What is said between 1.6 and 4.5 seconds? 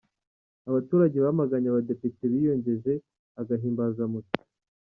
abadepite biyongeje agahimbazamusyi